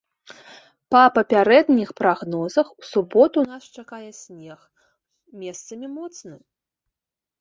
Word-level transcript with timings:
Па 0.95 1.01
папярэдніх 1.17 1.89
прагнозах 1.99 2.67
у 2.79 2.87
суботу 2.93 3.39
нас 3.51 3.63
чакае 3.83 4.11
снег, 4.23 4.59
месцамі 5.45 5.87
моцны. 5.99 6.35